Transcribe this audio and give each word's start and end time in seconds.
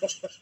Ha 0.00 0.06
ha 0.22 0.28
ha. 0.28 0.37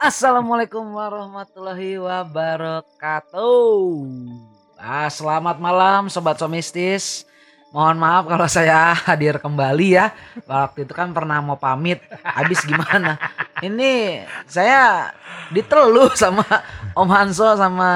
Assalamualaikum 0.00 0.96
warahmatullahi 0.96 2.00
wabarakatuh. 2.00 3.84
Ah, 4.80 5.12
selamat 5.12 5.60
malam 5.60 6.08
sobat 6.08 6.40
somistis. 6.40 7.28
Mohon 7.68 8.00
maaf 8.00 8.24
kalau 8.24 8.48
saya 8.48 8.96
hadir 8.96 9.36
kembali 9.36 10.00
ya. 10.00 10.16
Waktu 10.48 10.88
itu 10.88 10.96
kan 10.96 11.12
pernah 11.12 11.44
mau 11.44 11.60
pamit. 11.60 12.00
Habis 12.24 12.64
gimana? 12.64 13.20
Ini 13.60 14.24
saya 14.48 15.12
ditelu 15.52 16.08
sama 16.16 16.48
Om 16.96 17.08
Hanso 17.12 17.52
sama 17.60 17.92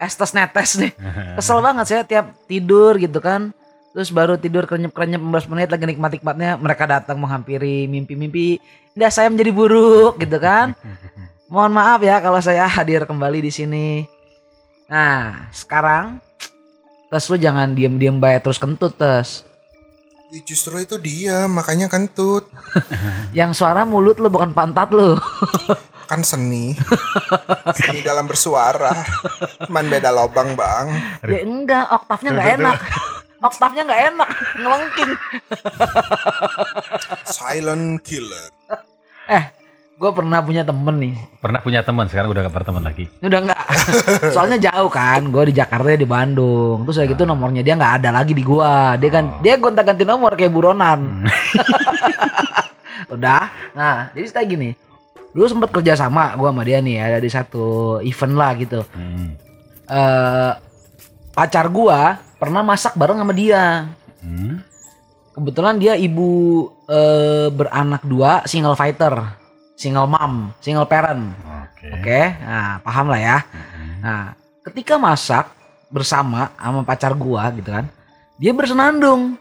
Estes 0.00 0.32
Netes 0.32 0.80
nih. 0.80 0.96
Kesel 1.36 1.60
banget 1.60 1.92
saya 1.92 2.08
tiap 2.08 2.32
tidur 2.48 2.96
gitu 2.96 3.20
kan. 3.20 3.52
Terus 3.92 4.08
baru 4.08 4.40
tidur 4.40 4.64
kerenyep-kerenyep 4.64 5.20
15 5.20 5.52
menit 5.52 5.68
lagi 5.68 5.84
nikmat-nikmatnya 5.84 6.56
mereka 6.56 6.88
datang 6.88 7.20
menghampiri 7.20 7.84
mimpi-mimpi. 7.84 8.56
Udah 8.96 9.12
saya 9.12 9.28
menjadi 9.28 9.52
buruk 9.52 10.16
gitu 10.16 10.40
kan. 10.40 10.72
Mohon 11.52 11.72
maaf 11.76 12.00
ya 12.00 12.16
kalau 12.24 12.40
saya 12.40 12.64
hadir 12.64 13.04
kembali 13.04 13.44
di 13.44 13.52
sini. 13.52 13.88
Nah, 14.88 15.48
sekarang 15.52 16.20
Tes 17.12 17.28
lu 17.28 17.36
jangan 17.36 17.76
diem-diem 17.76 18.16
baik 18.16 18.48
terus 18.48 18.56
kentut 18.56 18.96
Tes. 18.96 19.44
Ya, 20.32 20.40
justru 20.48 20.80
itu 20.80 20.96
dia, 20.96 21.44
makanya 21.44 21.92
kentut. 21.92 22.48
Yang 23.36 23.60
suara 23.60 23.84
mulut 23.84 24.16
lu 24.16 24.32
bukan 24.32 24.56
pantat 24.56 24.88
lu. 24.88 25.20
Kan 26.08 26.24
seni. 26.24 26.72
seni 27.76 28.00
dalam 28.00 28.24
bersuara. 28.24 28.96
Cuman 29.68 29.92
beda 29.92 30.08
lobang, 30.08 30.56
Bang. 30.56 30.88
ya 31.24 31.40
enggak, 31.44 31.84
oktavnya 31.92 32.30
nggak 32.32 32.50
enak. 32.60 32.78
Oktavnya 33.42 33.82
nggak 33.82 34.02
enak, 34.14 34.30
ngelengking. 34.54 35.12
Silent 37.26 37.98
killer. 38.06 38.54
Eh, 39.26 39.44
gue 39.98 40.10
pernah 40.14 40.38
punya 40.42 40.62
temen 40.62 40.94
nih. 41.02 41.14
Pernah 41.42 41.58
punya 41.58 41.82
teman, 41.82 42.06
sekarang 42.06 42.30
udah 42.30 42.42
gak 42.46 42.54
berteman 42.54 42.82
lagi. 42.86 43.10
Udah 43.18 43.38
enggak. 43.42 43.62
Soalnya 44.34 44.58
jauh 44.70 44.86
kan. 44.86 45.26
Gue 45.30 45.50
di 45.50 45.54
Jakarta 45.58 45.90
dia 45.90 45.98
di 45.98 46.06
Bandung. 46.06 46.86
Terus 46.86 47.02
udah 47.02 47.08
gitu 47.10 47.22
nomornya 47.26 47.66
dia 47.66 47.74
nggak 47.74 48.02
ada 48.02 48.10
lagi 48.14 48.30
di 48.30 48.46
gua. 48.46 48.94
Dia 48.94 49.10
kan 49.10 49.42
dia 49.42 49.58
gonta-ganti 49.58 50.06
nomor 50.06 50.38
kayak 50.38 50.54
buronan. 50.54 51.26
udah. 53.14 53.42
Nah, 53.74 54.10
jadi 54.14 54.26
saya 54.30 54.46
gini. 54.46 54.70
Dulu 55.34 55.46
sempet 55.50 55.70
kerja 55.74 55.98
sama 55.98 56.38
gua 56.38 56.54
sama 56.54 56.62
dia 56.62 56.78
nih 56.78 56.98
ada 57.02 57.18
di 57.18 57.30
satu 57.30 57.98
event 58.06 58.34
lah 58.38 58.50
gitu. 58.54 58.80
Hmm. 58.94 59.34
Eh 59.86 60.52
pacar 61.32 61.66
gua 61.72 62.20
pernah 62.42 62.66
masak 62.66 62.98
bareng 62.98 63.22
sama 63.22 63.30
dia. 63.30 63.86
Hmm. 64.18 64.58
Kebetulan 65.30 65.78
dia 65.78 65.94
ibu 65.94 66.66
eh, 66.90 67.46
beranak 67.54 68.02
dua, 68.02 68.42
single 68.50 68.74
fighter, 68.74 69.14
single 69.78 70.10
mom, 70.10 70.50
single 70.58 70.90
parent. 70.90 71.30
Oke. 71.38 71.86
Oke, 72.02 72.20
nah 72.42 72.82
paham 72.82 73.06
lah 73.14 73.20
ya. 73.22 73.38
Hmm. 73.46 73.94
Nah, 74.02 74.22
ketika 74.66 74.98
masak 74.98 75.54
bersama 75.86 76.50
sama 76.58 76.82
pacar 76.82 77.14
gua 77.14 77.46
gitu 77.54 77.70
kan, 77.70 77.86
dia 78.42 78.50
bersenandung, 78.50 79.38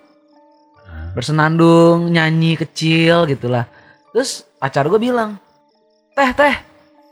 Ah. 0.86 1.10
bersenandung, 1.18 2.12
nyanyi 2.12 2.54
kecil 2.60 3.26
gitulah. 3.26 3.66
Terus 4.14 4.46
pacar 4.62 4.86
gua 4.86 5.02
bilang, 5.02 5.42
teh 6.14 6.30
teh, 6.38 6.56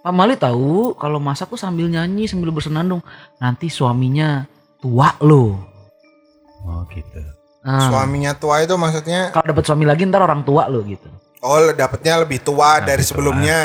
Pak 0.05 0.13
Mali 0.13 0.37
tahu 0.37 0.93
kalau 0.97 1.17
masak 1.17 1.49
tuh 1.49 1.59
sambil 1.59 1.89
nyanyi 1.89 2.29
sambil 2.29 2.53
bersenandung, 2.53 3.01
nanti 3.41 3.71
suaminya 3.71 4.45
tua 4.81 5.13
loh. 5.21 5.68
Oh 6.63 6.83
gitu. 6.91 7.21
Nah, 7.59 7.91
Suaminya 7.91 8.31
tua 8.33 8.63
itu 8.63 8.71
maksudnya 8.75 9.35
kalau 9.35 9.51
dapat 9.51 9.63
suami 9.67 9.83
lagi 9.83 10.07
ntar 10.07 10.23
orang 10.23 10.47
tua 10.47 10.71
lo 10.71 10.79
gitu. 10.83 11.11
oh 11.39 11.71
dapatnya 11.71 12.23
lebih 12.23 12.39
tua 12.39 12.79
Lebih 12.79 12.87
dari 12.87 13.03
tua. 13.03 13.09
sebelumnya. 13.11 13.59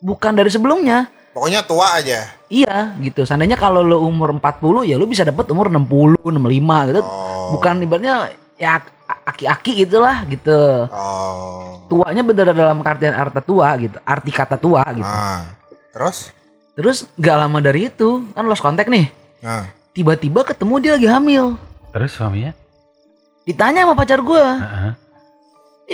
Bukan 0.00 0.32
dari 0.36 0.50
sebelumnya. 0.52 0.98
Pokoknya 1.32 1.60
tua 1.64 1.96
aja. 2.00 2.32
Iya 2.48 2.96
gitu. 3.00 3.24
Seandainya 3.24 3.56
kalau 3.56 3.84
lo 3.84 4.00
umur 4.00 4.32
40 4.32 4.88
ya 4.88 4.96
lo 4.96 5.04
bisa 5.04 5.20
dapat 5.20 5.44
umur 5.52 5.68
60, 5.68 6.16
65 6.24 6.88
gitu. 6.88 7.00
Oh. 7.04 7.56
Bukan 7.56 7.74
ibaratnya 7.84 8.32
ya 8.56 8.80
aki-aki 9.28 9.84
gitulah 9.84 10.24
gitu. 10.28 10.88
Oh. 10.88 11.84
Tuanya 11.88 12.24
bener 12.24 12.56
dalam 12.56 12.80
artian 12.80 13.12
arti 13.12 13.40
tua 13.44 13.68
gitu. 13.76 13.96
Arti 14.00 14.30
kata 14.32 14.56
tua 14.56 14.80
gitu. 14.92 15.04
Ah. 15.08 15.44
Terus? 15.92 16.32
Terus 16.76 17.08
gak 17.16 17.36
lama 17.40 17.60
dari 17.60 17.88
itu 17.88 18.24
kan 18.32 18.44
lost 18.44 18.60
contact 18.60 18.88
nih. 18.88 19.08
Nah. 19.40 19.68
Tiba-tiba 19.92 20.44
ketemu 20.44 20.74
dia 20.80 20.92
lagi 20.96 21.08
hamil. 21.08 21.56
Terus 21.96 22.12
suaminya? 22.12 22.52
Ditanya 23.48 23.88
sama 23.88 23.96
pacar 23.96 24.20
gue. 24.20 24.36
Heeh. 24.44 24.92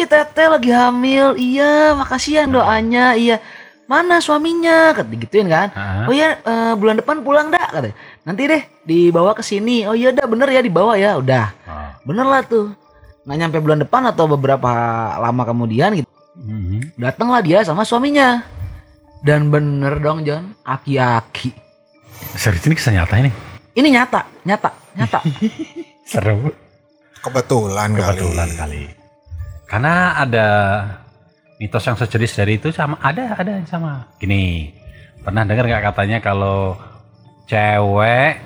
Ih 0.02 0.06
teteh 0.10 0.50
lagi 0.50 0.74
hamil. 0.74 1.38
Iya 1.38 1.94
makasih 1.94 2.42
ya 2.42 2.44
doanya. 2.50 3.14
Iya. 3.14 3.38
Mana 3.86 4.18
suaminya? 4.18 4.98
Kata 4.98 5.14
gituin 5.14 5.46
kan. 5.46 5.70
Heeh. 5.70 6.04
Oh 6.10 6.14
iya 6.16 6.42
eh, 6.42 6.74
bulan 6.74 6.98
depan 6.98 7.22
pulang 7.22 7.54
dak 7.54 7.70
katanya. 7.70 7.94
Nanti 8.26 8.42
deh 8.50 8.62
dibawa 8.82 9.30
ke 9.38 9.46
sini. 9.46 9.86
Oh 9.86 9.94
iya 9.94 10.10
dah 10.10 10.26
bener 10.26 10.50
ya 10.50 10.58
dibawa 10.58 10.98
ya. 10.98 11.22
Udah. 11.22 11.54
Oh. 11.70 11.90
Bener 12.10 12.26
lah 12.26 12.42
tuh. 12.42 12.74
Nggak 13.22 13.38
nyampe 13.38 13.58
bulan 13.62 13.78
depan 13.86 14.02
atau 14.10 14.26
beberapa 14.26 14.70
lama 15.22 15.42
kemudian 15.46 15.94
gitu. 16.02 16.10
Mhm. 16.34 16.98
Datanglah 16.98 17.46
dia 17.46 17.62
sama 17.62 17.86
suaminya. 17.86 18.42
Dan 19.22 19.54
bener 19.54 20.02
dong 20.02 20.26
John. 20.26 20.50
Aki-aki. 20.66 21.54
Serius 22.34 22.66
ini 22.66 22.74
kisah 22.74 22.90
nyata 22.90 23.22
ini? 23.22 23.30
Ini 23.78 23.86
nyata. 23.86 24.26
Nyata. 24.42 24.70
Nyata. 24.98 25.22
Seru. 26.04 26.50
Kebetulan, 27.22 27.94
Kebetulan 27.94 28.50
kali. 28.50 28.58
kali. 28.58 28.84
Karena 29.70 30.18
ada 30.18 30.46
mitos 31.56 31.86
yang 31.86 31.96
sejenis 31.96 32.32
dari 32.34 32.52
itu 32.58 32.68
sama 32.74 32.98
ada 32.98 33.38
ada 33.38 33.50
yang 33.56 33.64
sama. 33.64 34.10
Gini, 34.18 34.74
pernah 35.22 35.46
dengar 35.46 35.64
nggak 35.64 35.84
katanya 35.94 36.18
kalau 36.18 36.74
cewek 37.46 38.42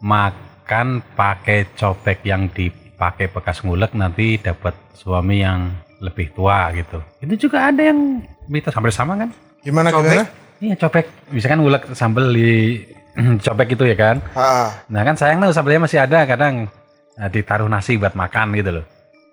makan 0.00 1.04
pakai 1.14 1.68
cobek 1.76 2.24
yang 2.24 2.48
dipakai 2.48 3.28
bekas 3.28 3.60
ngulek 3.60 3.92
nanti 3.92 4.40
dapat 4.40 4.72
suami 4.96 5.44
yang 5.44 5.70
lebih 6.00 6.32
tua 6.32 6.72
gitu. 6.72 7.04
Itu 7.20 7.48
juga 7.48 7.68
ada 7.68 7.84
yang 7.84 8.24
mitos 8.48 8.72
hampir 8.72 8.90
sama 8.90 9.20
kan? 9.20 9.28
Gimana 9.60 9.92
Cobek? 9.92 10.08
gimana? 10.08 10.24
Iya 10.60 10.74
cobek, 10.76 11.06
bisa 11.32 11.48
kan 11.48 11.60
ngulek 11.60 11.92
sambel 11.96 12.32
di 12.32 12.80
cobek 13.44 13.74
itu 13.74 13.84
ya 13.88 13.96
kan? 13.96 14.16
Ah. 14.36 14.74
Nah 14.90 15.02
kan 15.02 15.14
sayang 15.18 15.42
tuh 15.42 15.54
sambelnya 15.54 15.86
masih 15.86 15.98
ada 16.02 16.24
kadang 16.26 16.70
nah, 17.18 17.28
ditaruh 17.28 17.66
nasi 17.66 17.98
buat 17.98 18.14
makan 18.14 18.54
gitu 18.58 18.80
loh. 18.80 18.86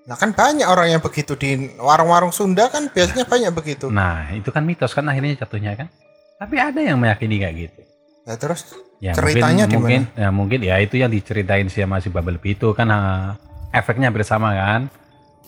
Nah 0.07 0.15
kan 0.15 0.31
banyak 0.31 0.67
orang 0.67 0.97
yang 0.97 1.01
begitu 1.03 1.35
di 1.35 1.75
warung-warung 1.77 2.31
Sunda 2.31 2.71
kan 2.71 2.87
biasanya 2.87 3.27
banyak 3.27 3.51
begitu. 3.51 3.91
Nah, 3.91 4.31
itu 4.31 4.55
kan 4.55 4.63
mitos 4.63 4.95
kan 4.95 5.03
akhirnya 5.03 5.43
jatuhnya 5.43 5.75
kan. 5.75 5.91
Tapi 6.39 6.55
ada 6.55 6.79
yang 6.79 6.95
meyakini 6.95 7.43
kayak 7.43 7.55
gitu. 7.59 7.81
Nah 8.23 8.39
terus 8.39 8.71
Ya, 8.97 9.13
Ceritanya 9.13 9.69
mungkin, 9.69 10.09
mungkin 10.09 10.17
ya 10.17 10.29
mungkin 10.33 10.59
ya 10.65 10.75
itu 10.81 10.97
yang 10.97 11.13
diceritain 11.13 11.69
si 11.69 11.85
sama 11.85 12.01
si 12.01 12.09
Babel 12.09 12.41
itu 12.41 12.73
kan 12.73 12.89
ah, 12.89 13.37
efeknya 13.69 14.09
bersama 14.09 14.57
kan. 14.57 14.89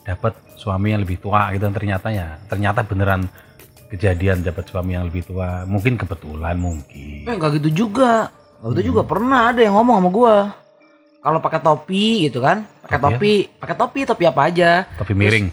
Dapat 0.06 0.38
suami 0.58 0.94
yang 0.94 1.02
lebih 1.02 1.18
tua 1.18 1.50
gitu 1.54 1.66
ternyata 1.74 2.14
ya. 2.14 2.38
Ternyata 2.46 2.86
beneran 2.86 3.26
kejadian 3.90 4.46
dapat 4.46 4.70
suami 4.70 4.94
yang 4.94 5.10
lebih 5.10 5.26
tua. 5.26 5.66
Mungkin 5.66 5.98
kebetulan 5.98 6.56
mungkin. 6.56 7.26
Eh 7.26 7.34
nggak 7.34 7.60
gitu 7.60 7.86
juga. 7.86 8.30
Nggak 8.62 8.72
gitu 8.78 8.82
juga 8.94 9.02
pernah 9.04 9.50
ada 9.50 9.60
yang 9.66 9.76
ngomong 9.76 9.96
sama 10.00 10.10
gua. 10.14 10.36
Kalau 11.20 11.40
pakai 11.44 11.60
topi 11.60 12.32
gitu 12.32 12.40
kan, 12.40 12.64
pakai 12.88 12.96
Topi 12.96 13.12
topi, 13.12 13.34
pakai 13.60 13.76
topi 13.76 14.00
topi 14.08 14.24
apa 14.24 14.42
aja. 14.48 14.88
Tapi 14.96 15.12
miring. 15.12 15.52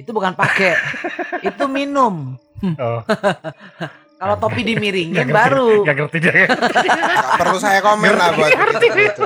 Itu 0.00 0.16
bukan 0.16 0.32
pakai, 0.32 0.80
itu 1.52 1.64
minum. 1.68 2.40
Oh, 2.80 3.04
Kalau 4.20 4.36
topi 4.36 4.60
dimiringin 4.68 5.32
baru. 5.32 5.80
Gak 5.80 5.96
ngerti 5.96 6.18
dia. 6.20 6.44
nggak 6.44 7.40
perlu 7.40 7.56
saya 7.56 7.80
komen 7.80 8.12
lah 8.20 8.36
buat 8.36 8.52
begitu. 8.76 9.24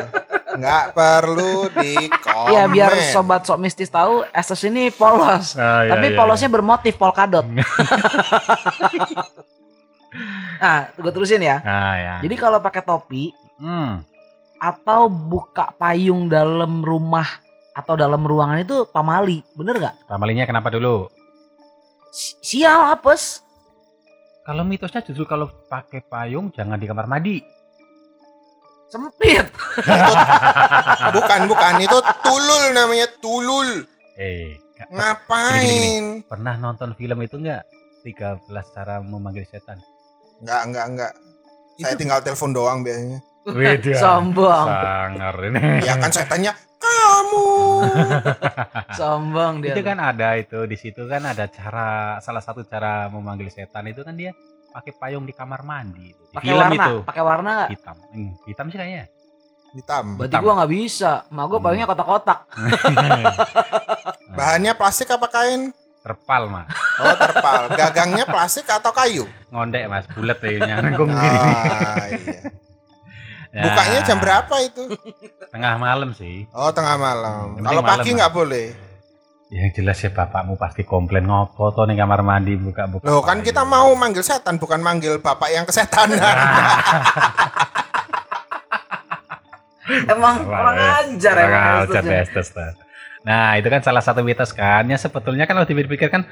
Nggak 0.54 0.84
perlu 0.92 1.66
di 1.72 1.94
komen. 2.08 2.50
Iya 2.50 2.62
biar 2.66 2.92
sobat 3.10 3.42
sok 3.42 3.58
mistis 3.58 3.88
tahu 3.88 4.22
Estes 4.30 4.62
ini 4.62 4.88
polos. 4.88 5.54
Ah, 5.54 5.82
iya, 5.82 5.90
Tapi 5.92 6.06
iya, 6.10 6.16
polosnya 6.16 6.46
bermotif 6.46 6.94
polkadot. 6.94 7.42
nah, 10.62 10.88
gue 10.90 11.10
terusin 11.10 11.42
ya. 11.42 11.58
Ah 11.60 11.94
ya. 11.96 12.14
Jadi 12.22 12.34
kalau 12.34 12.58
pakai 12.58 12.82
topi 12.82 13.34
Hmm. 13.54 14.02
atau 14.56 15.06
buka 15.06 15.70
payung 15.74 16.26
dalam 16.26 16.82
rumah 16.82 17.26
atau 17.70 17.94
dalam 17.94 18.22
ruangan 18.22 18.58
itu 18.58 18.86
pamali, 18.88 19.42
bener 19.52 19.78
gak? 19.80 19.94
Ramalinya 20.06 20.42
kenapa 20.44 20.70
dulu? 20.70 21.06
Si- 22.10 22.34
Sial 22.40 22.90
apes. 22.90 23.42
Kalau 24.42 24.62
mitosnya 24.62 25.00
justru 25.00 25.24
kalau 25.24 25.48
pakai 25.66 26.02
payung 26.02 26.50
jangan 26.50 26.76
di 26.76 26.86
kamar 26.86 27.06
mandi. 27.06 27.42
Sempit. 28.86 29.46
Bukan, 31.14 31.40
bukan. 31.46 31.74
Itu 31.78 31.98
tulul 32.22 32.64
namanya, 32.72 33.06
tulul. 33.18 33.82
Eh, 34.14 34.54
Kak, 34.74 34.88
Ngapain? 34.90 36.22
pernah 36.24 36.54
nonton 36.54 36.94
film 36.94 37.18
itu 37.20 37.36
enggak? 37.36 37.66
13 38.02 38.42
cara 38.70 39.00
memanggil 39.00 39.42
setan. 39.44 39.78
Enggak, 40.38 40.60
enggak, 40.66 40.84
enggak. 40.86 41.12
Saya 41.76 41.94
tinggal 41.94 42.20
telepon 42.22 42.50
doang 42.50 42.78
biasanya. 42.82 43.18
Beda. 43.44 43.92
Sombong. 43.98 44.66
Sangar 44.68 45.36
ini. 45.42 45.62
Ya 45.82 45.94
kan 45.98 46.10
setannya 46.16 46.52
kamu. 46.78 47.48
Sombong 48.98 49.54
dia. 49.60 49.74
itu 49.74 49.80
kan 49.82 49.98
ada 49.98 50.38
itu 50.38 50.64
di 50.64 50.76
situ 50.76 51.02
kan 51.04 51.24
ada 51.24 51.44
cara 51.48 51.88
salah 52.18 52.40
satu 52.40 52.62
cara 52.62 53.08
memanggil 53.08 53.50
setan 53.50 53.84
itu 53.86 54.00
kan 54.00 54.14
dia 54.14 54.30
pakai 54.74 54.92
payung 54.92 55.22
di 55.22 55.30
kamar 55.30 55.62
mandi. 55.62 56.10
Di 56.10 56.34
pakai 56.34 56.50
film 56.50 56.58
warna, 56.60 56.74
itu 56.74 56.94
pakai 57.06 57.22
warna 57.22 57.50
nggak? 57.54 57.68
hitam 57.70 57.96
Hmm, 58.10 58.30
hitam 58.44 58.66
sih 58.68 58.76
kayaknya 58.76 59.04
Hitam. 59.70 60.04
Berarti 60.14 60.30
Hitam. 60.30 60.44
gua 60.44 60.52
nggak 60.54 60.72
bisa. 60.72 61.12
Mak 61.28 61.44
gua 61.44 61.58
Hmm. 61.58 61.64
payungnya 61.64 61.86
kotak-kotak. 61.88 62.38
Bahannya 64.38 64.72
plastik 64.74 65.10
apa 65.10 65.26
kain? 65.26 65.70
terpal 65.98 66.46
mah 66.46 66.68
Oh, 67.00 67.16
terpal. 67.16 67.72
Gagangnya 67.72 68.28
plastik 68.28 68.68
atau 68.68 68.92
kayu? 68.92 69.24
ngondek 69.48 69.88
mas 69.88 70.04
bulat 70.06 70.36
ya 70.36 70.50
gini 70.52 70.68
Ah, 71.08 72.04
iya. 72.12 72.40
Ya, 73.48 73.62
Bukanya 73.64 73.98
jam 74.04 74.18
berapa 74.20 74.54
itu? 74.60 74.84
tengah 75.48 75.74
malam 75.74 76.12
sih 76.12 76.44
Oh, 76.52 76.68
tengah 76.70 76.94
malam. 76.94 77.56
Kalau 77.56 77.80
pagi 77.80 78.10
nggak 78.12 78.30
boleh. 78.30 78.66
Yang 79.52 79.70
jelas 79.76 80.00
ya 80.00 80.08
bapakmu 80.08 80.56
pasti 80.56 80.82
komplain 80.82 81.28
ngopo 81.28 81.68
tuh 81.70 81.84
nih 81.84 82.00
kamar 82.00 82.24
mandi 82.24 82.56
buka-buka 82.56 83.04
Loh, 83.04 83.20
kan 83.20 83.44
kita 83.44 83.62
mau 83.62 83.92
manggil 83.92 84.24
setan, 84.24 84.56
bukan 84.56 84.80
manggil 84.80 85.20
bapak 85.20 85.52
yang 85.52 85.64
kesetanan. 85.68 86.16
Emang 89.84 90.48
orang 90.48 90.76
ajar 90.80 91.34
Kurang 91.36 91.52
emang. 91.52 91.84
ajar. 91.84 92.72
Nah 93.24 93.56
itu 93.60 93.68
kan 93.68 93.80
salah 93.84 94.00
satu 94.00 94.24
mitos 94.24 94.52
kan. 94.56 94.88
Ya 94.88 94.96
sebetulnya 94.96 95.44
kan 95.44 95.60
kalau 95.60 95.68
dipikir-pikir 95.68 96.08
kan 96.08 96.24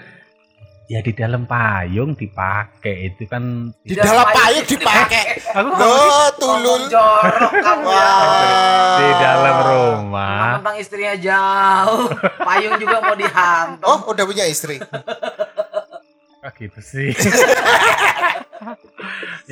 ya 0.86 1.00
di 1.00 1.12
dalam 1.12 1.44
payung 1.44 2.12
dipakai 2.12 3.08
itu 3.08 3.24
kan 3.24 3.72
Di 3.80 3.94
dalam 3.94 4.26
payung 4.28 4.66
dipakai. 4.66 5.24
aku 5.48 5.68
ngomong 5.68 5.80
Loh, 5.80 6.28
tulul. 6.36 6.60
Ngomong 6.60 6.82
jorok 6.90 7.52
kamu 7.58 7.88
ya. 7.88 8.10
Di 8.92 9.08
dalam 9.16 9.56
rumah 9.62 10.48
Tentang 10.60 10.76
istrinya 10.76 11.14
jauh, 11.16 12.04
payung 12.38 12.74
juga 12.76 12.96
mau 13.00 13.14
dihantam. 13.14 13.86
Oh, 13.86 13.98
udah 14.10 14.24
punya 14.24 14.44
istri. 14.44 14.76
Kok 16.42 16.52
gitu 16.58 16.80
sih 16.82 17.14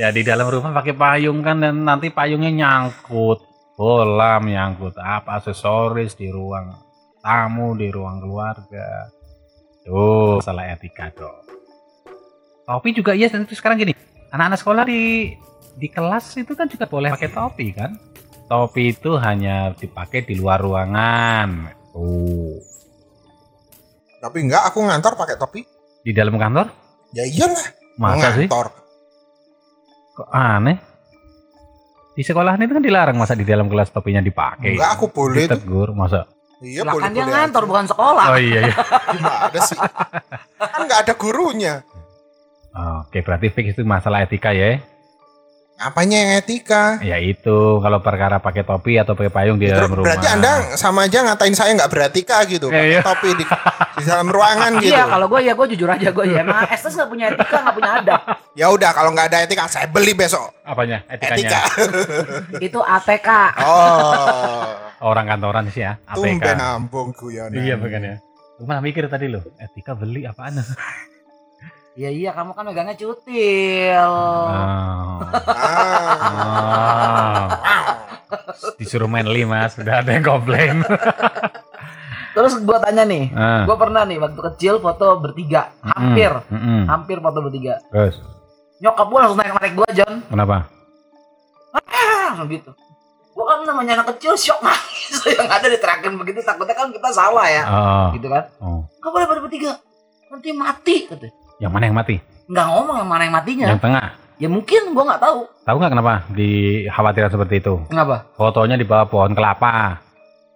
ya 0.01 0.09
di 0.11 0.23
dalam 0.23 0.47
rumah 0.47 0.71
pakai 0.73 0.95
payung 0.95 1.39
kan 1.39 1.59
dan 1.59 1.83
nanti 1.83 2.11
payungnya 2.11 2.51
nyangkut 2.51 3.39
bola 3.75 4.39
nyangkut 4.39 4.95
apa 4.99 5.39
aksesoris 5.39 6.15
di 6.15 6.29
ruang 6.29 6.75
tamu 7.21 7.75
di 7.75 7.89
ruang 7.91 8.19
keluarga 8.19 9.09
tuh 9.83 10.39
salah 10.43 10.71
etika 10.71 11.09
dong 11.13 11.45
topi 12.65 12.95
juga 12.95 13.13
iya 13.13 13.27
dan 13.27 13.45
itu 13.45 13.57
sekarang 13.57 13.81
gini 13.81 13.93
anak-anak 14.31 14.59
sekolah 14.61 14.85
di 14.87 15.35
di 15.75 15.89
kelas 15.89 16.37
itu 16.37 16.53
kan 16.55 16.69
juga 16.69 16.85
boleh 16.87 17.11
pakai 17.11 17.31
topi 17.33 17.67
kan 17.73 17.97
topi 18.47 18.93
itu 18.93 19.17
hanya 19.17 19.73
dipakai 19.75 20.23
di 20.23 20.35
luar 20.39 20.61
ruangan 20.61 21.71
tuh 21.91 22.61
Tapi 24.21 24.37
enggak, 24.45 24.69
aku 24.69 24.85
ngantor 24.85 25.17
pakai 25.17 25.41
topi. 25.41 25.65
di 26.05 26.13
dalam 26.13 26.37
kantor 26.37 26.69
Ya 27.17 27.25
iyalah, 27.25 27.73
masa 27.97 28.37
sih 28.37 28.45
ngantor. 28.47 28.69
Kok 30.15 30.29
aneh? 30.29 30.77
Di 32.13 32.21
sekolahan 32.21 32.61
itu 32.61 32.77
kan 32.77 32.85
dilarang 32.85 33.17
masa 33.17 33.33
di 33.33 33.49
dalam 33.49 33.73
kelas 33.73 33.89
topinya 33.89 34.21
dipakai. 34.21 34.77
Enggak, 34.77 34.91
aku 35.01 35.07
boleh. 35.09 35.49
Ditegur 35.49 35.97
masa. 35.97 36.29
Iya, 36.61 36.85
lah 36.85 36.93
boleh. 36.93 37.05
kan 37.09 37.13
dia 37.17 37.25
boleh 37.25 37.33
ngantor 37.33 37.63
aja. 37.65 37.71
bukan 37.73 37.85
sekolah. 37.89 38.27
Oh 38.29 38.39
iya 38.41 38.61
iya. 38.69 38.77
Gimana 39.17 39.59
sih? 39.65 39.79
Kan 40.61 40.81
enggak 40.85 41.01
ada 41.09 41.13
gurunya. 41.17 41.75
Oke, 42.71 43.25
berarti 43.25 43.49
fix 43.51 43.75
itu 43.75 43.83
masalah 43.83 44.23
etika 44.23 44.53
ya. 44.53 44.79
Apanya 45.81 46.17
yang 46.21 46.31
etika? 46.45 47.01
Ya 47.01 47.17
itu 47.17 47.81
kalau 47.81 48.05
perkara 48.05 48.37
pakai 48.37 48.69
topi 48.69 49.01
atau 49.01 49.17
pakai 49.17 49.33
payung 49.33 49.57
di 49.57 49.65
dalam 49.65 49.89
rumah. 49.89 50.13
berarti 50.13 50.29
Anda 50.29 50.77
sama 50.77 51.09
aja 51.09 51.25
ngatain 51.25 51.57
saya 51.57 51.73
nggak 51.73 51.89
beretika 51.89 52.45
gitu. 52.45 52.69
Iya, 52.69 52.85
iya. 52.85 53.01
Topi 53.01 53.33
di, 53.33 53.49
di 53.97 54.03
dalam 54.05 54.29
ruangan 54.29 54.77
gitu. 54.85 54.93
Iya, 54.93 55.09
kalau 55.09 55.27
gue 55.33 55.41
ya 55.41 55.53
gue 55.57 55.67
jujur 55.73 55.89
aja 55.89 56.09
gue 56.13 56.25
ya. 56.29 56.45
Emang 56.45 56.69
Estes 56.69 56.93
nggak 56.93 57.09
punya 57.09 57.25
etika, 57.33 57.57
nggak 57.65 57.77
punya 57.81 57.91
adab. 57.97 58.21
Ya 58.53 58.67
udah 58.69 58.91
kalau 58.93 59.11
nggak 59.17 59.33
ada 59.33 59.39
etika 59.49 59.65
saya 59.73 59.89
beli 59.89 60.13
besok. 60.13 60.53
apanya? 60.69 61.01
Etikanya. 61.09 61.41
Etika. 61.49 61.61
Itu 62.69 62.81
ATK. 62.85 63.29
Oh. 63.65 64.69
Orang 65.01 65.33
kantoran 65.33 65.65
sih 65.73 65.81
ya. 65.81 65.97
ATK. 66.05 66.21
Tumben 66.21 66.61
ambung 66.61 67.09
guyonan. 67.17 67.57
Iya 67.57 67.81
bukan 67.81 68.01
ya. 68.05 68.15
Gue 68.61 68.69
malah 68.69 68.85
mikir 68.85 69.09
tadi 69.09 69.33
loh, 69.33 69.41
etika 69.57 69.97
beli 69.97 70.29
apaan? 70.29 70.61
Iya 72.01 72.09
iya, 72.09 72.31
kamu 72.33 72.57
kan 72.57 72.65
megangnya 72.65 72.97
cutil. 72.97 74.09
Oh. 74.09 75.21
Disuruh 78.77 79.05
main 79.05 79.29
lima, 79.29 79.69
sudah 79.69 80.01
ada 80.01 80.09
yang 80.09 80.25
komplain. 80.25 80.81
Terus 82.35 82.57
gue 82.57 82.79
tanya 82.81 83.05
nih, 83.05 83.29
Ah. 83.37 83.69
gue 83.69 83.77
pernah 83.77 84.09
nih 84.09 84.17
waktu 84.17 84.41
kecil 84.49 84.81
foto 84.81 85.21
bertiga, 85.21 85.77
hampir, 85.85 86.33
Mm-mm. 86.49 86.89
hampir 86.89 87.21
foto 87.21 87.39
bertiga. 87.43 87.85
Terus 87.93 88.17
Nyokap 88.81 89.07
gue 89.13 89.19
langsung 89.21 89.37
naik 89.37 89.53
naik 89.61 89.75
gue 89.77 89.89
John, 89.93 90.25
kenapa? 90.25 90.73
ah, 91.77 92.33
gitu. 92.49 92.73
Gue 93.31 93.45
kan 93.45 93.61
namanya 93.61 94.01
anak 94.01 94.17
kecil 94.17 94.41
shock 94.41 94.65
nangis 94.65 95.21
yang 95.37 95.53
ada 95.53 95.69
diterakin 95.69 96.17
begitu 96.17 96.41
takutnya 96.41 96.73
kan 96.73 96.89
kita 96.89 97.13
salah 97.13 97.45
ya, 97.45 97.63
Oh. 97.69 98.09
gitu 98.17 98.33
kan? 98.33 98.49
oh. 98.57 98.89
Gak 98.97 99.11
boleh 99.13 99.27
pada 99.29 99.41
bertiga, 99.45 99.73
nanti 100.33 100.49
mati 100.57 100.97
katanya. 101.05 101.37
Yang 101.61 101.73
mana 101.77 101.85
yang 101.87 101.97
mati? 101.97 102.17
Nggak 102.49 102.67
ngomong 102.73 102.97
yang 103.05 103.11
mana 103.11 103.23
yang 103.29 103.35
matinya. 103.37 103.67
Yang 103.69 103.83
tengah. 103.85 104.07
Ya 104.41 104.49
mungkin 104.49 104.83
gue 104.97 105.05
nggak 105.05 105.21
tahu. 105.21 105.39
Tahu 105.69 105.77
nggak 105.77 105.93
kenapa 105.93 106.15
dikhawatiran 106.33 107.31
seperti 107.31 107.55
itu? 107.61 107.75
Kenapa? 107.93 108.17
Fotonya 108.35 108.81
di 108.81 108.89
bawah 108.89 109.07
pohon 109.07 109.37
kelapa. 109.37 110.01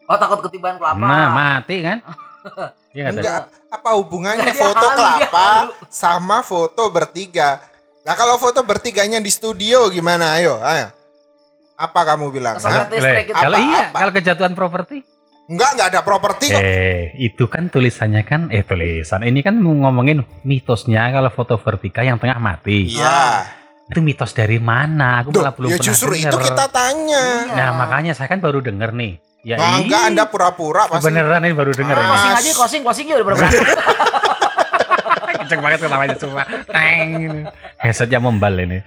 Oh 0.08 0.16
takut 0.16 0.40
ketiban 0.48 0.80
kelapa. 0.80 0.96
Nah, 0.96 1.28
mati 1.30 1.76
kan? 1.84 1.98
Iya? 2.94 3.10
Enggak, 3.10 3.50
apa 3.74 3.90
hubungannya 3.98 4.55
Dia 4.55 4.55
foto 4.55 4.86
halu, 4.86 5.02
kelapa 5.02 5.46
halu. 5.67 5.72
sama 5.90 6.46
foto 6.46 6.86
bertiga? 6.94 7.58
Nah 8.06 8.14
kalau 8.14 8.38
foto 8.38 8.62
bertiganya 8.62 9.19
di 9.19 9.34
studio 9.34 9.90
gimana? 9.90 10.38
Ayo, 10.38 10.62
ayo. 10.62 10.94
Apa 11.74 12.14
kamu 12.14 12.31
bilang? 12.31 12.55
Kalau 12.62 12.86
iya, 13.58 13.90
apa? 13.90 13.98
kalau 13.98 14.12
kejatuhan 14.14 14.55
properti. 14.55 15.02
Enggak, 15.44 15.70
enggak 15.77 15.89
ada 15.93 16.01
properti 16.01 16.44
kok. 16.48 16.56
Eh, 16.56 17.13
itu 17.20 17.44
kan 17.46 17.69
tulisannya 17.69 18.24
kan, 18.24 18.48
eh 18.48 18.65
tulisan. 18.65 19.20
Ini 19.20 19.44
kan 19.44 19.60
ngomongin 19.60 20.24
mitosnya 20.41 21.13
kalau 21.13 21.29
foto 21.29 21.60
vertika 21.60 22.01
yang 22.01 22.17
tengah 22.17 22.41
mati. 22.41 22.96
Iya. 22.96 23.44
Itu 23.84 24.01
mitos 24.01 24.32
dari 24.32 24.56
mana? 24.56 25.20
Aku 25.20 25.36
Duh, 25.36 25.44
malah 25.44 25.53
belum 25.53 25.69
ya 25.69 25.77
pernah 25.77 25.89
justru 25.93 26.17
denger. 26.17 26.32
itu 26.32 26.39
kita 26.48 26.65
tanya. 26.72 27.24
Nah, 27.53 27.69
makanya 27.77 28.17
saya 28.17 28.24
kan 28.27 28.41
baru 28.41 28.65
denger 28.65 28.96
nih. 28.96 29.20
Ya 29.44 29.60
Nah, 29.60 29.77
enggak, 29.77 30.01
iya. 30.01 30.08
Anda 30.08 30.24
pura-pura 30.24 30.89
pasti. 30.89 31.05
Beneran 31.05 31.44
ini 31.44 31.53
baru 31.53 31.77
denger 31.77 31.93
Ah. 31.93 32.01
ini. 32.01 32.08
Closing 32.08 32.32
aja, 32.32 32.51
closing, 32.56 32.81
closing 32.81 33.06
ya 33.06 33.15
udah 33.20 33.27
berapa. 33.29 33.44
Kenceng 35.36 35.60
banget 35.60 35.79
ketawanya 35.84 36.17
semua. 36.17 36.43
Teng. 36.65 37.10
Headsetnya 37.77 38.17
membal 38.17 38.56
ini. 38.56 38.81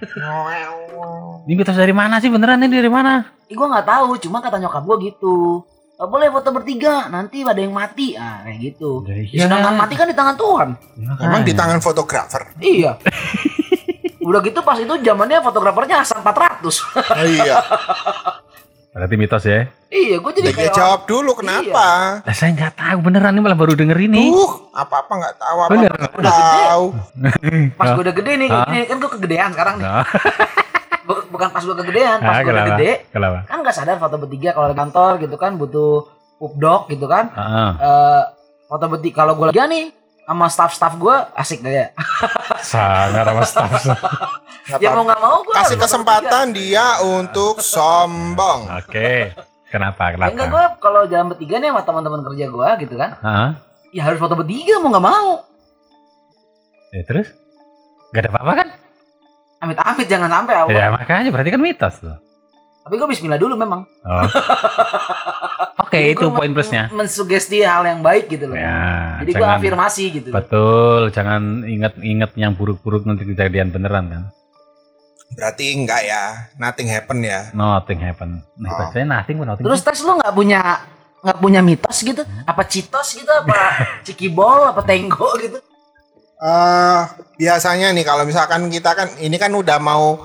Ini 1.46 1.52
mitos 1.54 1.78
dari 1.78 1.94
mana 1.94 2.18
sih? 2.18 2.26
Beneran 2.26 2.58
ini 2.58 2.74
dari 2.74 2.90
mana? 2.90 3.22
Ih, 3.46 3.54
gue 3.54 3.62
nggak 3.64 3.86
tahu, 3.86 4.18
cuma 4.18 4.42
kata 4.42 4.58
nyokap 4.58 4.82
gue 4.82 4.96
gitu. 5.06 5.62
Gak 5.98 6.06
boleh 6.06 6.30
foto 6.30 6.54
bertiga, 6.54 7.10
nanti 7.10 7.42
ada 7.42 7.58
yang 7.58 7.74
mati. 7.74 8.14
Ah, 8.14 8.46
kayak 8.46 8.58
gitu. 8.70 9.02
Ya, 9.02 9.18
Ya, 9.34 9.50
sedangkan 9.50 9.74
mati 9.74 9.98
kan 9.98 10.06
di 10.06 10.14
tangan 10.14 10.38
Tuhan. 10.38 10.68
Memang 10.94 11.42
di 11.42 11.50
tangan 11.50 11.82
fotografer. 11.82 12.54
Iya. 12.62 12.94
Udah 14.28 14.38
gitu 14.46 14.62
pas 14.62 14.78
itu 14.78 14.94
zamannya 15.02 15.42
fotografernya 15.42 16.06
asal 16.06 16.22
400. 16.22 16.70
iya. 17.34 17.58
Berarti 18.94 19.14
mitos 19.14 19.42
ya? 19.42 19.66
iya, 19.90 20.18
gue 20.18 20.32
jadi 20.38 20.50
Ya, 20.50 20.54
kayak 20.54 20.72
jawab 20.74 21.00
dulu 21.06 21.30
kenapa? 21.34 22.18
Lah 22.22 22.34
saya 22.34 22.50
nggak 22.50 22.74
tahu 22.74 22.98
beneran 23.02 23.34
ini 23.34 23.42
malah 23.42 23.58
baru 23.58 23.74
denger 23.74 23.98
ini. 23.98 24.30
Uh, 24.30 24.54
apa-apa 24.74 25.12
nggak 25.18 25.36
tahu 25.38 25.56
apa 25.66 25.70
Bener. 25.70 25.92
nggak 25.98 26.34
tahu. 26.62 26.84
pas 27.78 27.86
gue 27.94 28.02
udah 28.06 28.14
gede 28.14 28.32
nih, 28.38 28.48
ini 28.50 28.86
kan 28.86 28.96
gue 28.98 29.10
kegedean 29.18 29.50
sekarang 29.50 29.74
nih. 29.78 29.86
Bu- 31.38 31.46
Bukan 31.46 31.54
pas 31.54 31.62
gue 31.62 31.76
kegedean, 31.78 32.18
pas 32.18 32.34
ah, 32.34 32.42
gue 32.42 32.50
gede, 32.74 32.92
Kenapa? 33.14 33.38
kan 33.46 33.62
nggak 33.62 33.76
sadar 33.78 33.96
foto 34.02 34.18
bertiga 34.18 34.50
kalau 34.50 34.66
di 34.66 34.76
kantor 34.76 35.12
gitu 35.22 35.36
kan 35.38 35.54
butuh 35.54 36.10
pupdok 36.34 36.90
gitu 36.90 37.06
kan. 37.06 37.30
Heeh. 37.30 37.70
Eh 37.78 38.22
foto 38.66 38.84
bertiga 38.90 39.22
kalau 39.22 39.38
gue 39.38 39.46
lagi 39.46 39.62
nih 39.62 39.84
sama 40.26 40.50
staff-staff 40.50 40.98
gue 40.98 41.14
asik 41.38 41.62
deh 41.62 41.74
ya. 41.78 41.86
Sangat 42.58 43.22
sama 43.22 43.42
staff. 43.46 43.70
Ya 44.68 44.92
mau 44.92 45.00
nggak 45.00 45.16
mau 45.16 45.40
gue 45.40 45.54
Kasih 45.56 45.80
kesempatan 45.80 46.52
dia 46.52 47.00
untuk 47.00 47.64
sombong. 47.64 48.68
Oke. 48.68 49.32
Kenapa? 49.72 50.12
Ya, 50.12 50.28
enggak 50.28 50.32
Kenapa? 50.36 50.52
gue 50.52 50.64
kalau 50.76 51.02
jalan 51.08 51.32
bertiga 51.32 51.56
nih 51.56 51.72
sama 51.72 51.82
teman-teman 51.88 52.20
kerja 52.20 52.44
gue 52.52 52.68
gitu 52.82 52.94
kan. 53.00 53.10
Heeh. 53.16 53.50
Ya 53.96 54.02
harus 54.04 54.20
foto 54.20 54.36
bertiga 54.36 54.76
mau 54.82 54.92
nggak 54.92 55.06
mau. 55.06 55.48
Ya, 56.92 57.00
terus? 57.08 57.32
Gak 58.12 58.28
ada 58.28 58.30
apa-apa 58.36 58.52
kan? 58.60 58.68
Amit-amit 59.58 60.06
jangan 60.06 60.30
sampai 60.30 60.54
Allah. 60.54 60.70
Ya 60.72 60.86
makanya 60.90 61.30
berarti 61.34 61.50
kan 61.50 61.62
mitos 61.62 61.94
tuh. 61.98 62.16
Tapi 62.88 62.94
gue 62.96 63.08
bismillah 63.10 63.36
dulu 63.36 63.52
memang. 63.58 63.84
Oh. 64.06 64.24
Oke, 65.84 66.00
Jadi 66.00 66.16
itu 66.16 66.26
poin 66.32 66.52
plusnya. 66.52 66.88
Mensugesti 66.88 67.60
hal 67.60 67.84
yang 67.84 68.00
baik 68.00 68.32
gitu 68.32 68.48
loh. 68.48 68.56
Ya, 68.56 69.20
Jadi 69.20 69.30
gue 69.36 69.48
afirmasi 69.48 70.04
gitu. 70.08 70.28
Betul, 70.32 71.12
jangan 71.12 71.64
inget-inget 71.64 72.32
yang 72.36 72.56
buruk-buruk 72.56 73.04
nanti 73.04 73.28
kejadian 73.28 73.72
beneran 73.72 74.08
kan. 74.08 74.22
Berarti 75.36 75.76
enggak 75.76 76.00
ya, 76.08 76.48
nothing 76.56 76.88
happen 76.88 77.18
ya. 77.20 77.52
Nothing 77.52 78.00
happen. 78.00 78.40
Nah, 78.56 78.70
Oh. 78.72 78.78
bacanya 78.88 79.20
nothing 79.20 79.36
nothing. 79.40 79.64
Terus 79.68 79.80
tes 79.84 80.00
lu 80.00 80.16
nggak 80.16 80.32
punya 80.32 80.60
nggak 81.20 81.38
punya 81.44 81.60
mitos 81.60 81.98
gitu? 82.00 82.22
Apa 82.48 82.62
citos 82.64 83.08
gitu? 83.12 83.28
Apa 83.28 83.56
cikibol? 84.08 84.64
Apa 84.64 84.80
tenggo 84.80 85.28
gitu? 85.36 85.60
Eh 86.38 87.00
biasanya 87.34 87.90
nih 87.90 88.06
kalau 88.06 88.22
misalkan 88.22 88.70
kita 88.70 88.94
kan 88.94 89.08
ini 89.18 89.34
kan 89.38 89.50
udah 89.50 89.78
mau 89.82 90.22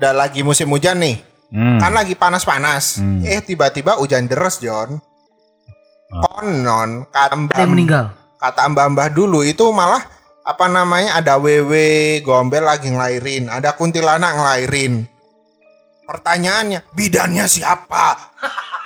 udah 0.00 0.12
lagi 0.16 0.40
musim 0.40 0.72
hujan 0.72 0.96
nih. 0.96 1.20
Hmm. 1.50 1.76
Kan 1.76 1.92
lagi 1.92 2.16
panas-panas. 2.16 3.02
Hmm. 3.02 3.20
Eh 3.26 3.42
tiba-tiba 3.44 3.98
hujan 4.00 4.24
deras, 4.24 4.62
John. 4.62 4.96
Oh. 6.10 6.22
Konon 6.24 7.06
kata 7.12 7.36
yang 7.60 7.70
meninggal. 7.70 8.10
kata 8.40 8.66
mbah-mbah 8.72 9.12
dulu 9.12 9.44
itu 9.46 9.62
malah 9.70 10.00
apa 10.42 10.66
namanya 10.66 11.20
ada 11.20 11.36
wewe 11.38 12.18
gombel 12.24 12.64
lagi 12.66 12.90
ngelahirin, 12.90 13.52
ada 13.52 13.76
kuntilanak 13.76 14.34
ngelahirin. 14.34 15.06
Pertanyaannya, 16.08 16.82
bidannya 16.90 17.46
siapa? 17.46 18.18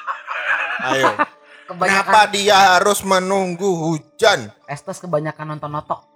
Ayo, 0.92 1.16
Kebanyakan 1.64 2.04
kenapa 2.04 2.20
dia 2.28 2.76
harus 2.76 3.00
menunggu 3.00 3.64
hujan? 3.64 4.52
Estes 4.68 5.00
kebanyakan 5.00 5.56
nonton 5.56 5.72
notok. 5.72 6.13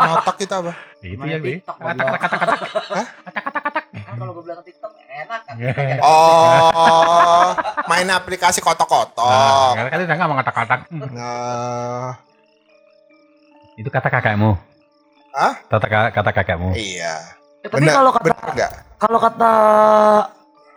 Notok 0.00 0.36
kita 0.38 0.54
apa? 0.60 0.72
itu 1.00 1.24
ya, 1.24 1.38
Bi. 1.40 1.58
TikTok, 1.58 1.76
Kata 1.80 2.02
kata 2.20 2.36
kata 2.36 3.80
Kan 3.90 4.14
kalau 4.16 4.32
gue 4.36 4.42
bilang 4.44 4.60
TikTok 4.60 4.92
enak 5.00 5.40
kan. 5.46 5.54
Oh, 6.02 7.46
main 7.86 8.08
aplikasi 8.08 8.60
kotok-kotok. 8.60 9.74
Nah, 9.76 9.88
kali 9.88 10.02
udah 10.04 10.16
nggak 10.16 10.28
mau 10.28 10.38
kata-kata. 10.40 10.74
Nah, 10.90 12.08
Itu 13.76 13.88
kata 13.88 14.08
kakakmu. 14.08 14.52
Hah? 15.32 15.52
Kata 15.68 15.86
kata 16.10 16.30
kakakmu. 16.32 16.74
iya. 16.74 17.16
Ya, 17.60 17.68
tapi 17.68 17.86
kalau 17.86 18.08
kata 18.08 18.32
kalau 18.96 19.18
kata 19.20 19.52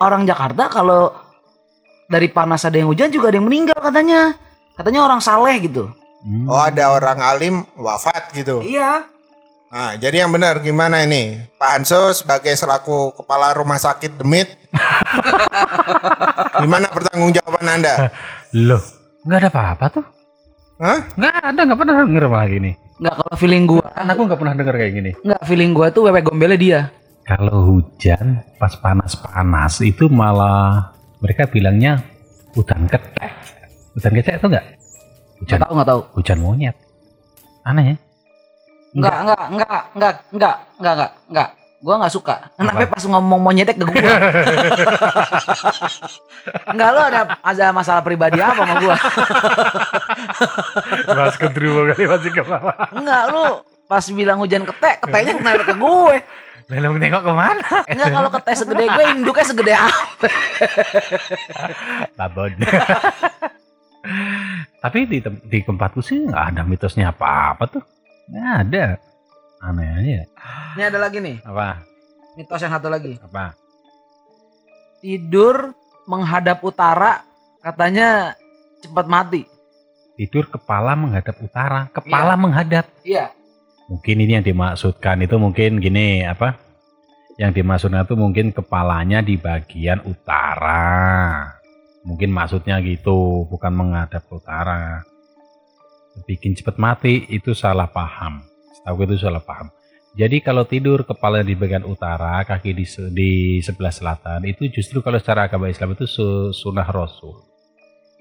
orang 0.03 0.27
Jakarta 0.27 0.67
kalau 0.67 1.15
dari 2.07 2.27
panas 2.27 2.67
ada 2.67 2.75
yang 2.75 2.91
hujan 2.91 3.07
juga 3.07 3.31
ada 3.31 3.39
yang 3.39 3.47
meninggal 3.47 3.79
katanya. 3.79 4.35
Katanya 4.73 5.05
orang 5.05 5.21
saleh 5.21 5.63
gitu. 5.63 5.87
Hmm. 6.23 6.47
Oh, 6.47 6.55
ada 6.55 6.95
orang 6.95 7.19
alim 7.19 7.55
wafat 7.75 8.31
gitu. 8.31 8.63
Iya. 8.63 9.03
Nah, 9.73 9.97
jadi 9.97 10.23
yang 10.23 10.31
benar 10.31 10.61
gimana 10.61 11.03
ini? 11.03 11.35
Pak 11.59 11.69
Hanso 11.81 12.13
sebagai 12.13 12.53
selaku 12.53 13.11
kepala 13.17 13.51
rumah 13.51 13.75
sakit 13.75 14.21
Demit. 14.21 14.47
gimana 16.63 16.87
pertanggungjawaban 16.93 17.67
Anda? 17.67 18.07
Loh, 18.69 18.79
nggak 19.25 19.39
ada 19.43 19.49
apa-apa 19.49 19.85
tuh. 19.99 20.05
Hah? 20.77 20.99
Nggak 21.17 21.35
ada, 21.41 21.59
nggak 21.65 21.79
pernah 21.79 21.95
denger 22.05 22.25
malah 22.29 22.47
gini. 22.47 22.71
Nggak 23.01 23.13
kalau 23.19 23.35
feeling 23.35 23.63
gua, 23.65 23.85
Kan 23.91 24.07
aku 24.07 24.21
nggak 24.29 24.39
pernah 24.39 24.55
denger 24.55 24.75
kayak 24.77 24.93
gini. 24.93 25.11
nggak 25.25 25.41
feeling 25.43 25.71
gua 25.73 25.87
tuh 25.89 26.01
wewe 26.07 26.21
gombelnya 26.21 26.59
dia. 26.59 26.81
Kalau 27.23 27.57
hujan 27.67 28.45
pas 28.61 28.75
panas-panas 28.77 29.81
itu 29.81 30.05
malah 30.07 30.93
mereka 31.17 31.49
bilangnya 31.49 32.03
hutan 32.53 32.85
ketek. 32.85 33.31
Hutan 33.97 34.13
ketek 34.13 34.37
itu 34.37 34.47
nggak? 34.53 34.65
Hujan, 35.43 35.59
Nggak 35.59 35.67
tahu 35.67 35.73
nggak 35.75 35.89
tahu. 35.91 36.01
hujan 36.15 36.37
monyet. 36.39 36.75
Aneh 37.63 37.83
ya? 37.83 37.95
Nggak 38.93 39.15
nggak 39.19 39.43
nggak 39.51 39.81
nggak 39.93 40.15
nggak 40.31 40.55
nggak 40.79 40.95
nggak 40.95 41.11
nggak. 41.27 41.49
Gua 41.83 41.95
nggak 41.99 42.13
suka. 42.15 42.35
Kenapa 42.55 42.87
pas 42.87 43.03
ngomong 43.03 43.41
monyetnya 43.43 43.75
ke 43.75 43.83
gua? 43.83 43.91
Enggak 46.71 46.89
lo 46.89 47.01
ada 47.03 47.21
ada 47.43 47.65
masalah 47.71 47.99
pribadi 47.99 48.39
apa 48.39 48.55
sama 48.55 48.75
gua? 48.79 48.95
Mas 51.19 51.35
kedru 51.35 51.91
kali 51.91 52.03
masih 52.07 52.31
ke 52.31 52.41
bawah. 52.41 52.75
Enggak 52.95 53.23
lu 53.29 53.45
pas 53.83 54.05
bilang 54.07 54.39
hujan 54.39 54.63
ketek, 54.63 55.03
keteknya 55.03 55.33
kenapa 55.35 55.63
ke 55.67 55.75
gue? 55.75 56.17
Lalu 56.71 56.95
nengok 56.97 57.21
ke 57.21 57.33
mana? 57.35 57.67
Enggak 57.85 58.09
kalau 58.09 58.29
ketek 58.31 58.55
segede 58.55 58.85
gue, 58.87 59.03
induknya 59.11 59.43
segede 59.43 59.73
apa? 59.75 60.27
Babon. 62.15 62.51
Tapi 64.83 64.99
di, 65.07 65.23
di 65.23 65.59
tempatku 65.63 66.03
sih 66.03 66.27
nggak 66.27 66.43
ada 66.53 66.61
mitosnya 66.67 67.15
apa-apa 67.15 67.63
tuh. 67.71 67.83
Nggak 68.27 68.55
ada. 68.67 68.85
Aneh 69.63 69.87
aja. 69.95 70.21
Ini 70.75 70.83
ada 70.91 70.99
lagi 70.99 71.23
nih, 71.23 71.39
Apa? 71.47 71.79
mitos 72.35 72.59
yang 72.59 72.73
satu 72.73 72.91
lagi. 72.91 73.15
Apa? 73.23 73.55
Tidur 74.99 75.71
menghadap 76.03 76.59
utara 76.65 77.23
katanya 77.63 78.35
cepat 78.83 79.05
mati. 79.07 79.41
Tidur 80.19 80.51
kepala 80.51 80.93
menghadap 80.99 81.35
utara. 81.39 81.87
Kepala 81.95 82.35
menghadap. 82.35 82.85
Iya. 83.07 83.31
Mungkin 83.87 84.15
ini 84.19 84.39
yang 84.39 84.45
dimaksudkan 84.45 85.21
itu 85.23 85.35
mungkin 85.39 85.79
gini 85.79 86.27
apa? 86.27 86.59
Yang 87.39 87.63
dimaksudkan 87.63 88.05
itu 88.05 88.15
mungkin 88.19 88.51
kepalanya 88.51 89.23
di 89.23 89.39
bagian 89.39 90.03
utara. 90.05 91.62
Mungkin 92.03 92.35
maksudnya 92.35 92.83
gitu, 92.83 93.47
bukan 93.47 93.71
menghadap 93.71 94.27
ke 94.27 94.33
utara. 94.35 95.03
Bikin 96.27 96.53
cepat 96.53 96.75
mati 96.77 97.25
itu 97.31 97.55
salah 97.55 97.87
paham. 97.87 98.43
Setahu 98.75 99.07
itu 99.07 99.17
salah 99.17 99.41
paham. 99.41 99.71
Jadi 100.13 100.45
kalau 100.45 100.61
tidur 100.69 101.09
kepala 101.09 101.41
di 101.41 101.57
bagian 101.57 101.89
utara, 101.89 102.45
kaki 102.45 102.69
di, 102.77 102.85
di 103.09 103.31
sebelah 103.65 103.89
selatan, 103.89 104.45
itu 104.45 104.69
justru 104.69 105.01
kalau 105.01 105.17
secara 105.17 105.49
agama 105.49 105.73
Islam 105.73 105.97
itu 105.97 106.05
su- 106.05 106.53
sunnah 106.53 106.85
Rasul. 106.85 107.33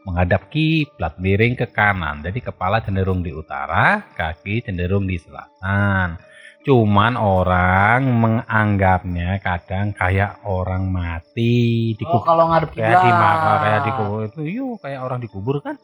Menghadap 0.09 0.49
kiblat, 0.49 1.21
miring 1.21 1.53
ke 1.53 1.69
kanan. 1.69 2.25
Jadi 2.25 2.41
kepala 2.41 2.81
cenderung 2.81 3.21
di 3.21 3.31
utara, 3.37 4.09
kaki 4.17 4.65
cenderung 4.65 5.05
di 5.05 5.21
selatan. 5.21 6.32
Cuman 6.63 7.19
orang 7.19 8.07
menganggapnya 8.07 9.43
kadang 9.43 9.91
kayak 9.99 10.47
orang 10.47 10.95
mati 10.95 11.91
di 11.99 12.05
Oh 12.07 12.23
kalau 12.23 12.55
ngadep 12.55 12.71
kayak 12.71 13.03
di 13.03 13.11
kayak 13.11 13.81
di 13.83 13.93
kubur 13.99 14.21
itu 14.31 14.41
yuk 14.47 14.79
kayak 14.79 15.01
orang 15.03 15.19
dikubur 15.19 15.59
kan? 15.59 15.75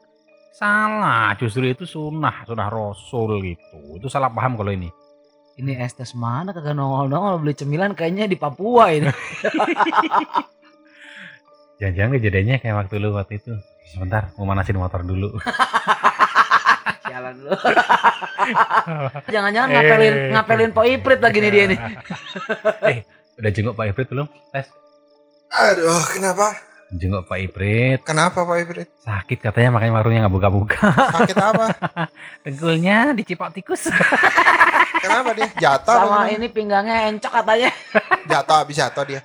Salah 0.55 1.35
justru 1.35 1.67
itu 1.67 1.83
sunnah 1.83 2.47
sunnah 2.47 2.71
rasul 2.71 3.43
gitu. 3.43 3.99
Itu 3.99 4.07
salah 4.07 4.31
paham 4.31 4.55
kalau 4.55 4.71
ini. 4.71 4.87
Ini 5.59 5.83
estes 5.83 6.15
mana? 6.15 6.55
Kagak 6.55 6.79
nongol-nongol 6.79 7.43
beli 7.43 7.59
cemilan 7.59 7.99
kayaknya 7.99 8.31
di 8.31 8.39
Papua 8.39 8.95
ini. 8.95 9.11
jangan-jangan 11.83 12.11
kejadiannya 12.23 12.57
kayak 12.63 12.77
waktu 12.79 13.03
lu 13.03 13.19
waktu 13.19 13.43
itu. 13.43 13.59
Sebentar 13.91 14.31
mau 14.39 14.47
manasin 14.47 14.79
motor 14.79 15.03
dulu 15.03 15.33
Jalan 17.19 17.35
lu. 17.43 17.51
Jangan-jangan 19.35 19.69
ngapelin 19.69 20.15
Eh. 20.15 20.31
ngapelin 20.31 20.71
Po 20.71 20.83
Iprit 20.83 21.19
lagi 21.19 21.39
nih 21.43 21.51
dia 21.51 21.65
nih. 21.67 21.79
eh 22.91 22.99
udah 23.35 23.51
jenguk 23.51 23.75
Pak 23.75 23.87
Ibrit 23.89 24.07
belum 24.09 24.27
tes 24.51 24.67
Aduh, 25.49 25.99
kenapa? 26.09 26.55
jenguk 26.89 27.25
Pak 27.25 27.39
Ibrit 27.41 28.01
Kenapa 28.03 28.43
Pak 28.43 28.59
Ibrit? 28.61 28.89
sakit 28.99 29.39
katanya 29.41 29.71
makanya 29.73 29.93
warungnya 29.95 30.21
nggak 30.25 30.35
buka-buka 30.35 30.79
Sakit 31.13 31.37
apa? 31.37 31.67
dengkulnya 32.45 32.97
dicipak 33.13 33.51
tikus 33.53 33.91
Kenapa 34.99 35.31
dia? 35.33 35.51
Jatuh 35.53 35.95
Sama 36.07 36.27
ini 36.29 36.47
pinggangnya 36.49 37.07
encok 37.09 37.33
katanya. 37.33 37.71
Jatuh 38.25 38.57
habis 38.57 38.77
jatuh 38.77 39.05
dia. 39.05 39.21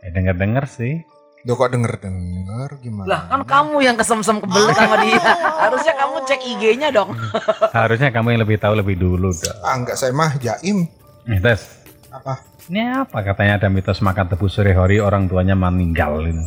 eh, 0.00 0.10
denger-denger 0.10 0.64
sih 0.66 1.02
Duh 1.42 1.58
kok 1.58 1.74
denger-denger 1.74 2.70
gimana? 2.78 3.06
Lah 3.10 3.20
kan 3.26 3.42
kamu 3.42 3.82
yang 3.82 3.98
kesemsem 3.98 4.38
kebelet 4.38 4.78
sama 4.78 4.94
dia. 5.02 5.18
Harusnya 5.58 5.94
kamu 5.98 6.14
cek 6.22 6.40
IG-nya 6.40 6.88
dong. 6.94 7.10
harusnya 7.74 8.14
kamu 8.14 8.26
yang 8.34 8.40
lebih 8.46 8.62
tahu 8.62 8.78
lebih 8.78 8.94
dulu 8.94 9.34
dong 9.34 9.58
Ah, 9.60 9.74
enggak 9.74 9.98
saya 9.98 10.14
mah 10.14 10.38
jaim. 10.38 10.86
nih 11.22 11.38
tes 11.38 11.66
Apa? 12.10 12.38
Ini 12.70 13.06
apa 13.06 13.18
katanya 13.26 13.58
ada 13.58 13.68
mitos 13.70 13.98
makan 13.98 14.30
tebu 14.30 14.46
sore 14.46 14.70
hari 14.70 15.02
orang 15.02 15.26
tuanya 15.26 15.58
meninggal 15.58 16.22
ini. 16.22 16.46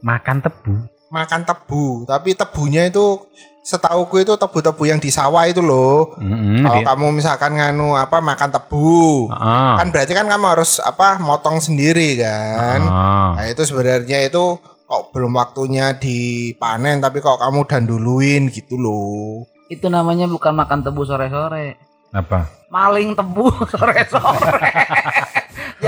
Makan 0.00 0.46
tebu. 0.46 0.78
Makan 1.10 1.42
tebu, 1.42 2.06
tapi 2.06 2.32
tebunya 2.32 2.86
itu 2.86 3.26
setauku 3.60 4.20
itu 4.20 4.32
tebu-tebu 4.32 4.82
yang 4.84 4.96
di 4.96 5.10
sawah 5.10 5.42
itu 5.44 5.58
loh. 5.60 6.14
Mm-mm, 6.16 6.62
Kalau 6.62 6.80
di- 6.80 6.86
kamu 6.86 7.06
misalkan 7.12 7.52
nganu 7.52 7.92
apa 7.92 8.18
makan 8.18 8.50
tebu, 8.50 9.26
Ah, 9.28 9.74
kan 9.76 9.90
berarti 9.90 10.12
kan 10.12 10.24
kamu 10.24 10.46
harus 10.48 10.78
apa 10.78 11.18
motong 11.18 11.58
sendiri 11.58 12.14
kan. 12.16 12.80
ah. 12.80 13.34
Nah 13.34 13.44
itu 13.44 13.62
sebenarnya 13.64 14.22
itu 14.22 14.54
kok 14.86 15.10
belum 15.10 15.34
waktunya 15.34 15.92
dipanen 15.92 16.98
tapi 16.98 17.18
kok 17.18 17.36
kamu 17.36 17.62
danduluin 17.64 18.46
gitu 18.46 18.74
loh. 18.74 19.44
Itu 19.66 19.86
namanya 19.86 20.26
bukan 20.26 20.50
makan 20.52 20.82
tebu 20.82 21.02
sore-sore. 21.04 21.74
Apa? 22.10 22.46
Maling 22.68 23.14
tebu 23.14 23.50
sore-sore. 23.72 24.70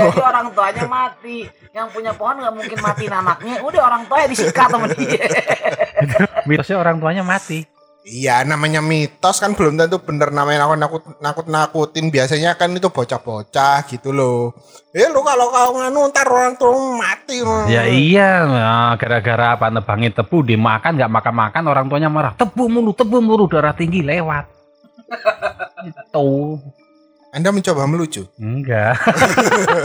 Jadi 0.09 0.21
orang 0.21 0.47
tuanya 0.51 0.83
mati. 0.89 1.37
Yang 1.71 1.87
punya 1.93 2.11
pohon 2.11 2.35
nggak 2.41 2.55
mungkin 2.55 2.77
matiin 2.81 3.13
anaknya. 3.13 3.55
Udah 3.63 3.81
orang 3.87 4.01
tuanya 4.09 4.27
disikat 4.27 4.67
sama 4.67 4.87
dia. 4.91 5.23
Mitosnya 6.47 6.77
orang 6.81 6.97
tuanya 6.99 7.23
mati. 7.23 7.63
Iya, 8.03 8.43
namanya 8.43 8.83
mitos 8.83 9.39
kan 9.39 9.55
belum 9.55 9.79
tentu 9.79 9.95
bener 10.03 10.27
namanya 10.27 10.67
nakut 10.67 10.75
nakut 10.75 11.03
nakut 11.23 11.47
nakutin 11.47 12.11
biasanya 12.11 12.51
kan 12.59 12.75
itu 12.75 12.91
bocah-bocah 12.91 13.87
gitu 13.87 14.11
loh. 14.11 14.51
Eh 14.91 15.07
lu 15.07 15.23
kalau 15.23 15.47
kau 15.47 15.71
nganu 15.79 16.11
ntar 16.11 16.27
orang 16.27 16.59
tua 16.59 16.99
mati. 16.99 17.39
Ya 17.71 17.87
iya, 17.87 18.43
nah, 18.43 18.91
gara-gara 18.99 19.55
apa 19.55 19.71
nebangin 19.71 20.11
tebu 20.11 20.43
dimakan 20.43 20.99
nggak 20.99 21.13
makan-makan 21.15 21.63
orang 21.63 21.85
tuanya 21.87 22.11
marah. 22.11 22.35
Tebu 22.35 22.67
mulu, 22.67 22.91
tebu 22.91 23.23
mulu 23.23 23.47
darah 23.47 23.71
tinggi 23.71 24.03
lewat. 24.03 24.51
Itu 25.87 26.59
Anda 27.33 27.49
mencoba 27.49 27.89
melucu. 27.89 28.29
enggak. 28.37 28.93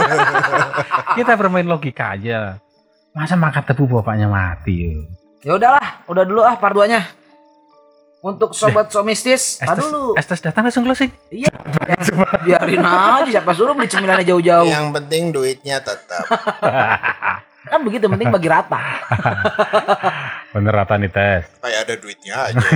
Kita 1.17 1.33
bermain 1.33 1.65
logika 1.65 2.13
aja. 2.13 2.61
Masa 3.09 3.33
makan 3.33 3.65
tebu 3.65 3.89
bapaknya 3.89 4.29
mati? 4.29 4.93
Ya 5.41 5.57
udahlah, 5.57 6.05
udah 6.05 6.23
dulu 6.29 6.45
ah 6.45 6.53
part 6.53 6.77
2-nya. 6.77 7.09
Untuk 8.21 8.53
sobat 8.53 8.93
somistis, 8.93 9.57
Estes, 9.63 9.81
dulu. 9.81 10.13
Estes 10.13 10.43
datang 10.45 10.67
langsung 10.69 10.85
closing. 10.85 11.09
Iya, 11.33 11.49
biarin 12.45 12.85
aja 12.85 13.39
siapa 13.39 13.55
suruh 13.57 13.73
beli 13.73 13.89
cemilannya 13.89 14.27
jauh-jauh. 14.29 14.69
Yang 14.69 14.87
penting 15.01 15.23
duitnya 15.33 15.81
tetap. 15.81 16.27
Kan 17.71 17.81
begitu 17.81 18.05
penting 18.11 18.29
bagi 18.29 18.45
rata. 18.51 18.83
Bener 20.53 20.73
rata 20.75 21.01
nih 21.01 21.09
tes. 21.09 21.49
Kayak 21.63 21.79
ada 21.87 21.93
duitnya 21.97 22.35
aja. 22.45 22.67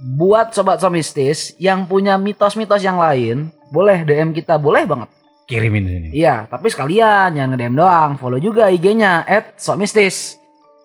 Buat 0.00 0.56
sobat 0.56 0.80
somistis 0.80 1.52
yang 1.58 1.84
punya 1.84 2.14
mitos-mitos 2.14 2.80
yang 2.86 3.02
lain, 3.02 3.50
boleh 3.72 4.04
DM 4.04 4.36
kita, 4.36 4.60
boleh 4.60 4.84
banget. 4.84 5.08
Kirimin 5.48 5.88
sini. 5.88 6.08
Iya, 6.12 6.46
tapi 6.46 6.68
sekalian 6.68 7.34
jangan 7.34 7.56
nge-DM 7.56 7.74
doang, 7.74 8.10
follow 8.20 8.38
juga 8.38 8.68
IG-nya 8.68 9.24
@somistis. 9.56 10.38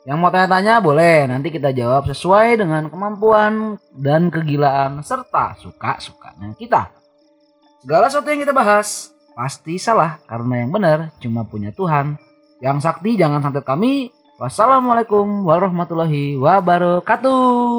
Yang 0.08 0.18
mau 0.24 0.32
tanya-tanya 0.32 0.80
boleh, 0.80 1.28
nanti 1.28 1.52
kita 1.52 1.76
jawab 1.76 2.08
sesuai 2.08 2.64
dengan 2.64 2.88
kemampuan 2.88 3.76
dan 3.92 4.32
kegilaan 4.32 5.04
serta 5.04 5.60
suka-sukanya 5.60 6.56
kita. 6.56 6.88
Segala 7.84 8.08
sesuatu 8.08 8.32
yang 8.32 8.42
kita 8.42 8.56
bahas 8.56 9.12
pasti 9.36 9.76
salah 9.78 10.18
karena 10.26 10.64
yang 10.64 10.72
benar 10.72 11.12
cuma 11.20 11.44
punya 11.44 11.76
Tuhan. 11.76 12.16
Yang 12.64 12.88
sakti 12.88 13.20
jangan 13.20 13.44
santet 13.44 13.68
kami. 13.68 14.10
Wassalamualaikum 14.40 15.46
warahmatullahi 15.46 16.40
wabarakatuh. 16.40 17.77